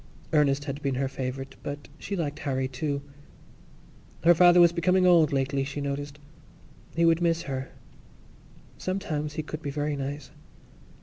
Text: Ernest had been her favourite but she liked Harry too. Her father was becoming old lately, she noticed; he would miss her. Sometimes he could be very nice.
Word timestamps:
Ernest 0.33 0.63
had 0.63 0.81
been 0.81 0.95
her 0.95 1.07
favourite 1.07 1.57
but 1.61 1.87
she 1.99 2.15
liked 2.15 2.39
Harry 2.39 2.67
too. 2.67 3.03
Her 4.23 4.33
father 4.33 4.59
was 4.59 4.71
becoming 4.71 5.05
old 5.05 5.31
lately, 5.31 5.63
she 5.63 5.79
noticed; 5.79 6.17
he 6.95 7.05
would 7.05 7.21
miss 7.21 7.43
her. 7.43 7.69
Sometimes 8.79 9.33
he 9.33 9.43
could 9.43 9.61
be 9.61 9.69
very 9.69 9.95
nice. 9.95 10.31